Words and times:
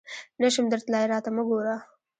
نه 0.41 0.47
شم 0.53 0.65
درتلای، 0.71 1.05
راته 1.11 1.29
مه 1.35 1.43
ګوره! 1.49 1.75